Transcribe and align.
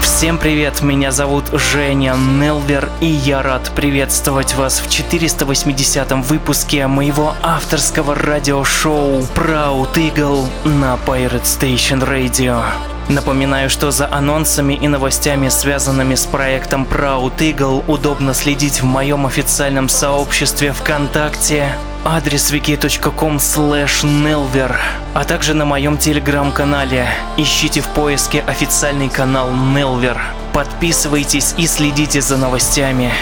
Всем 0.00 0.38
привет, 0.38 0.80
меня 0.80 1.12
зовут 1.12 1.44
Женя 1.52 2.14
Нелвер, 2.14 2.88
и 3.02 3.06
я 3.06 3.42
рад 3.42 3.70
приветствовать 3.76 4.54
вас 4.54 4.80
в 4.80 4.88
480-м 4.88 6.22
выпуске 6.22 6.86
моего 6.86 7.34
авторского 7.42 8.14
радиошоу 8.14 9.20
Proud 9.34 9.92
Eagle 9.96 10.46
на 10.64 10.98
Pirate 11.06 11.42
Station 11.42 12.02
Radio. 12.02 12.62
Напоминаю, 13.10 13.68
что 13.68 13.90
за 13.90 14.10
анонсами 14.10 14.72
и 14.72 14.88
новостями, 14.88 15.50
связанными 15.50 16.14
с 16.14 16.24
проектом 16.24 16.88
Proud 16.90 17.36
Eagle, 17.36 17.84
удобно 17.86 18.32
следить 18.32 18.80
в 18.80 18.86
моем 18.86 19.26
официальном 19.26 19.90
сообществе 19.90 20.72
ВКонтакте, 20.72 21.76
адрес 22.04 22.52
wiki.com 22.52 23.36
nelver, 23.36 24.76
а 25.14 25.24
также 25.24 25.54
на 25.54 25.64
моем 25.64 25.96
телеграм-канале. 25.96 27.08
Ищите 27.36 27.80
в 27.80 27.88
поиске 27.88 28.44
официальный 28.46 29.08
канал 29.08 29.50
Nelver. 29.50 30.18
Подписывайтесь 30.52 31.54
и 31.56 31.66
следите 31.66 32.20
за 32.20 32.36
новостями. 32.36 33.12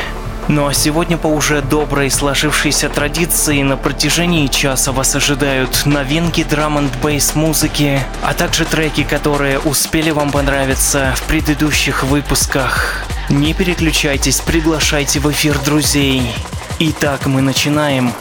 Ну 0.49 0.67
а 0.67 0.75
сегодня 0.75 1.17
по 1.17 1.29
уже 1.29 1.63
доброй 1.63 2.11
сложившейся 2.11 2.89
традиции 2.89 3.63
на 3.63 3.77
протяжении 3.77 4.49
часа 4.49 4.91
вас 4.91 5.15
ожидают 5.15 5.87
новинки 5.87 6.43
драм 6.43 6.79
н 6.79 6.91
бейс 7.01 7.37
музыки, 7.37 8.01
а 8.23 8.35
также 8.35 8.65
треки, 8.65 9.05
которые 9.05 9.61
успели 9.61 10.11
вам 10.11 10.33
понравиться 10.33 11.15
в 11.17 11.23
предыдущих 11.23 12.03
выпусках. 12.03 13.05
Не 13.29 13.55
переключайтесь, 13.55 14.41
приглашайте 14.41 15.21
в 15.21 15.31
эфир 15.31 15.57
друзей. 15.61 16.35
Итак, 16.81 17.27
мы 17.27 17.41
начинаем. 17.41 18.13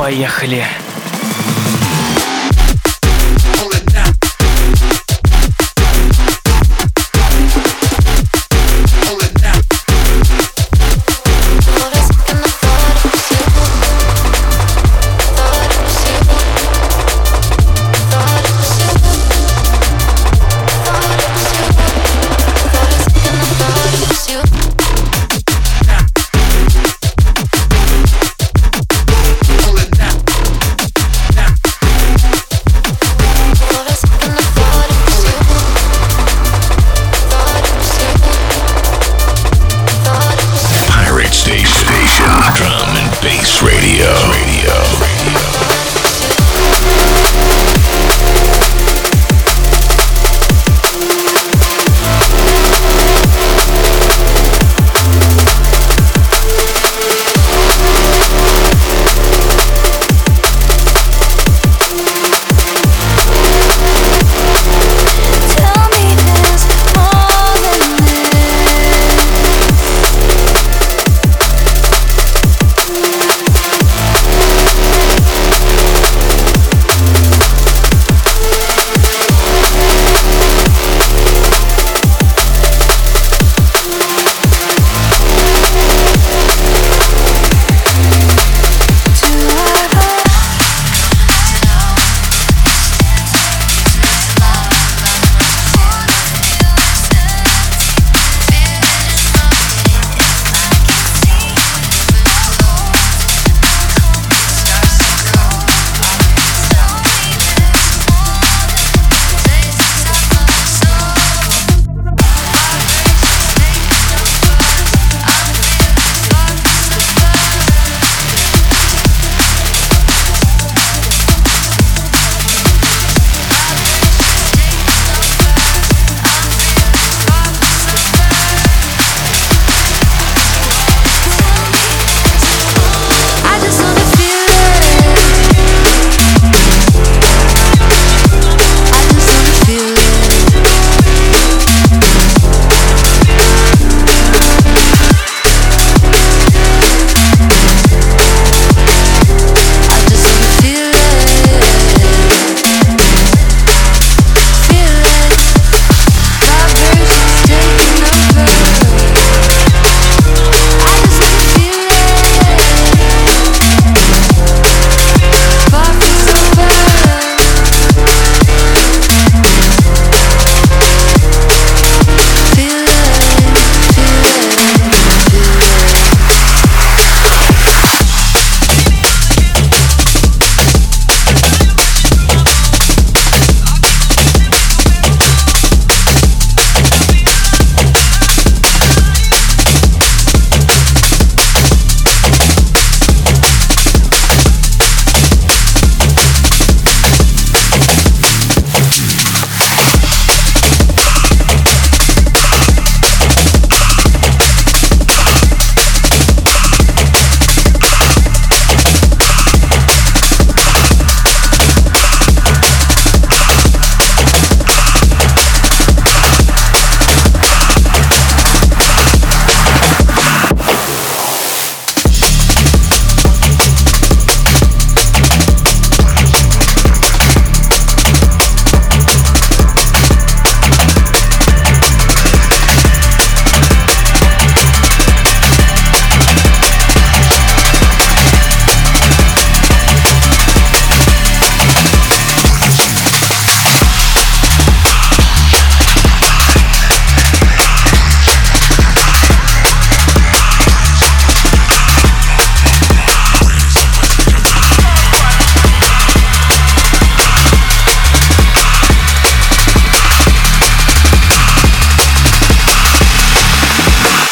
Поехали! 0.00 0.64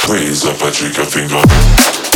Squeeze 0.08 0.43
a 0.46 0.70
trigger 0.70 1.05
finger. 1.05 2.07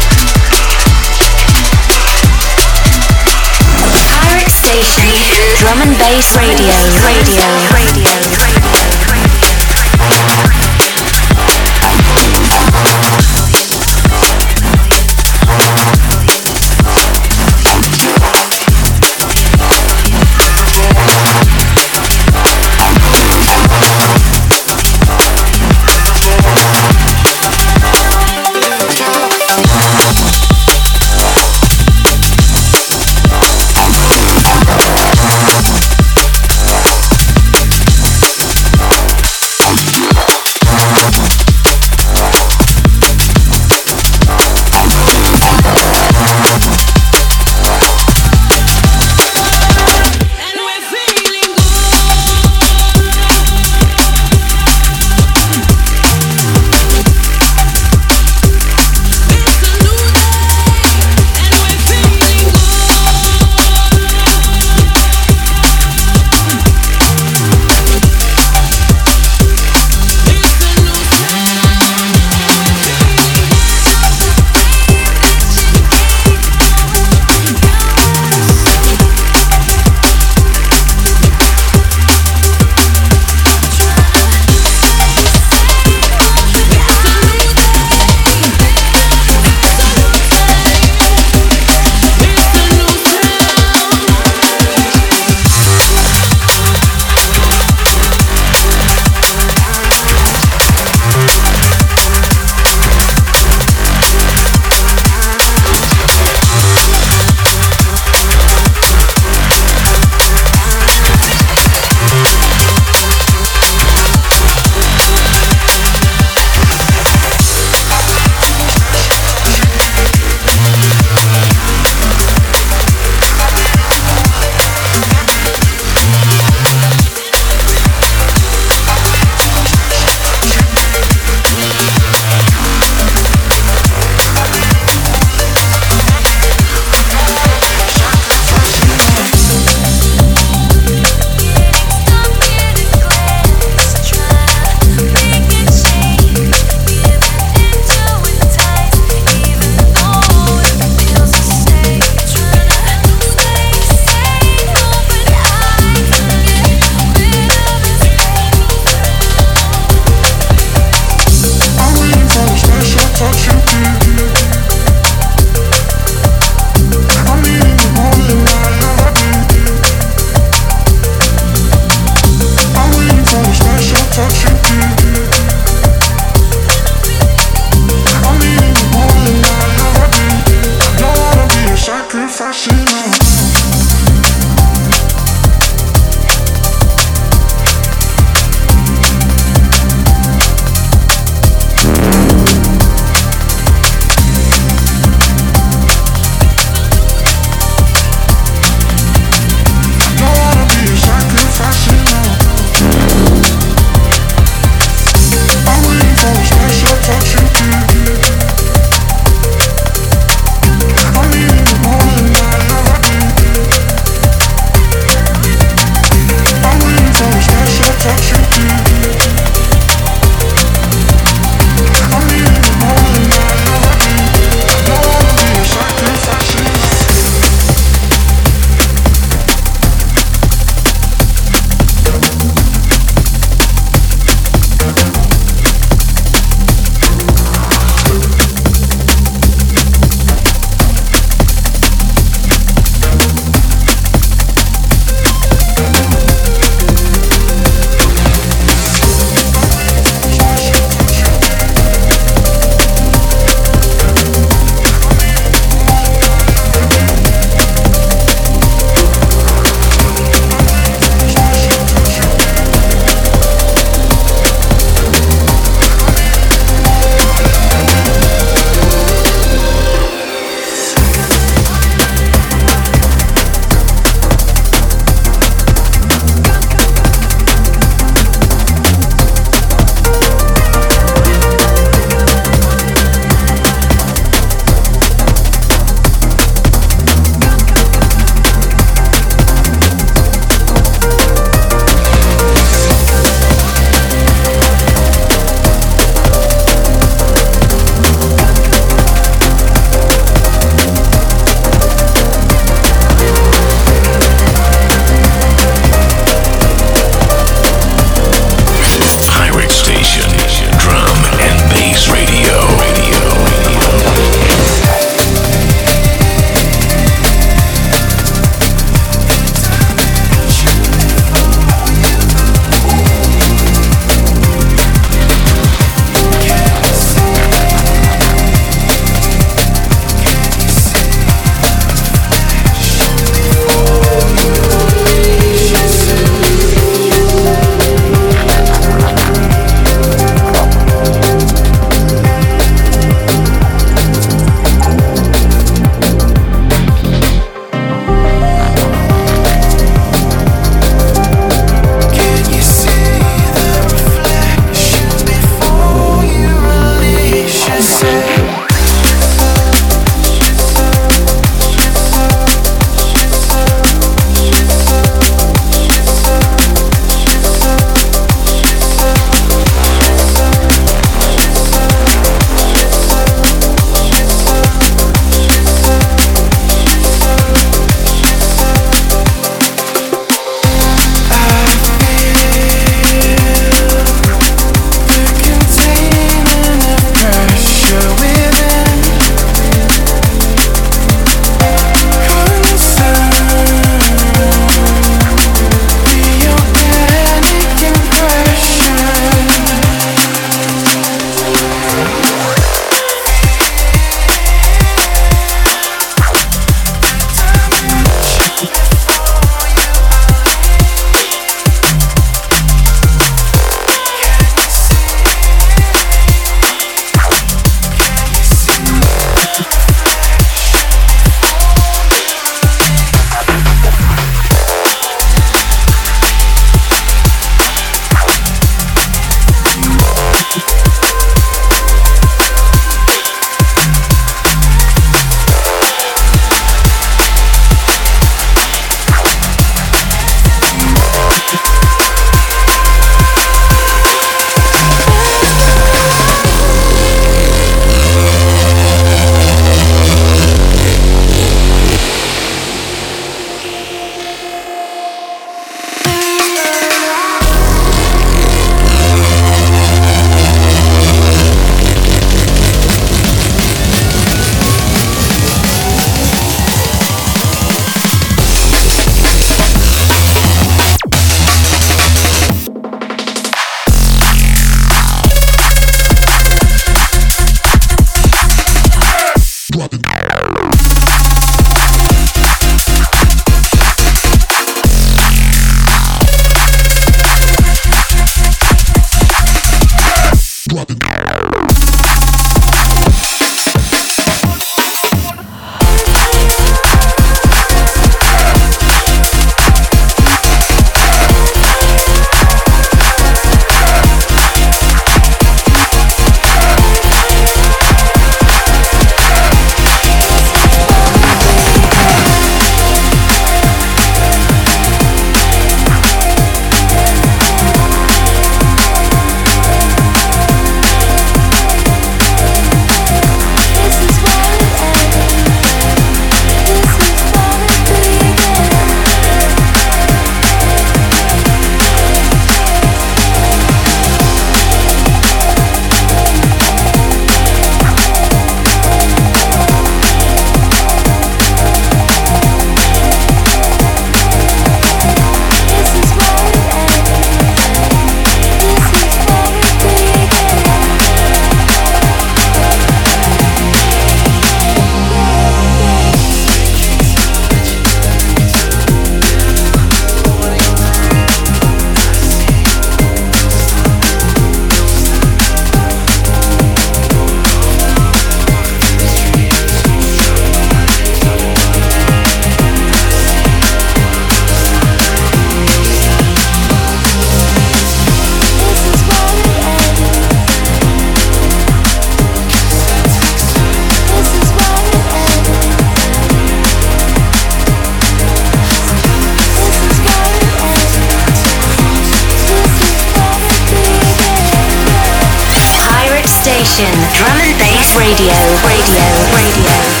Drum 596.73 597.37
and 597.41 597.59
Bass 597.59 597.97
Radio, 597.97 598.31
Radio, 598.63 599.03
Radio. 599.35 600.00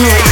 mix. 0.00 0.31